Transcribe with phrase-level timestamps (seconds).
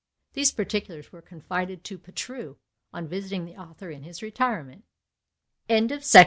[0.33, 2.55] These particulars were confided to Patru,
[2.91, 4.83] on visiting the author in his retirement.
[5.69, 6.19] POETS LAUREAT.